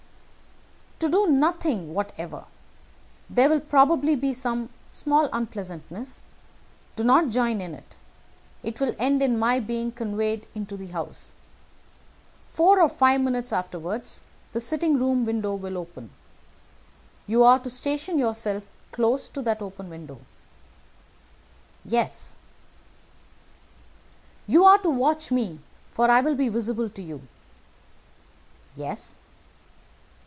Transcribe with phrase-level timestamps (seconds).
[0.99, 2.45] "To do nothing whatever.
[3.27, 6.21] There will probably be some small unpleasantness.
[6.95, 7.95] Do not join in it.
[8.61, 11.33] It will end in my being conveyed into the house.
[12.49, 14.21] Four or five minutes afterwards
[14.53, 16.11] the sitting room window will open.
[17.25, 20.21] You are to station yourself close to that open window."
[21.83, 22.35] "Yes."
[24.45, 27.27] "You are to watch me, for I will be visible to you."
[28.75, 29.17] "Yes."